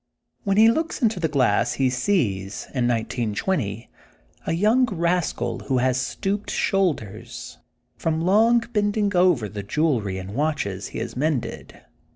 [0.45, 3.87] When he looks into the glass he sees, in 1920^
[4.47, 7.59] a young rascal who has stooped shoulders,
[7.97, 11.81] from long bending over the jewelry and watches he has mended.